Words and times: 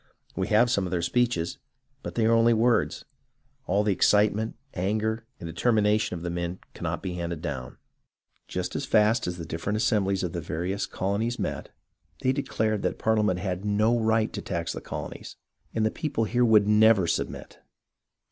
We 0.35 0.47
have 0.47 0.71
some 0.71 0.85
of 0.85 0.89
their 0.89 1.03
speeches, 1.03 1.59
but 2.01 2.15
they 2.15 2.25
are 2.25 2.31
only 2.33 2.55
words. 2.55 3.05
All 3.67 3.83
the 3.83 3.93
excite 3.93 4.33
ment, 4.33 4.55
anger, 4.73 5.27
and 5.39 5.45
determination 5.45 6.15
of 6.17 6.23
the 6.23 6.31
men 6.31 6.57
cannot 6.73 7.03
be 7.03 7.13
handed 7.13 7.43
down. 7.43 7.77
Just 8.47 8.75
as 8.75 8.83
fast 8.87 9.27
as 9.27 9.37
the 9.37 9.45
different 9.45 9.77
assembhes 9.77 10.23
of 10.23 10.33
the 10.33 10.41
various 10.41 10.87
colonies 10.87 11.37
met, 11.37 11.69
they 12.23 12.31
declared 12.31 12.81
that 12.81 12.97
Parliament 12.97 13.37
had 13.39 13.63
no 13.63 13.99
right 13.99 14.33
to 14.33 14.41
tax 14.41 14.73
the 14.73 14.81
colonies 14.81 15.35
and 15.71 15.85
the 15.85 15.91
people 15.91 16.23
here 16.23 16.45
never 16.47 17.01
would 17.01 17.09
sub 17.11 17.29
mit. 17.29 17.59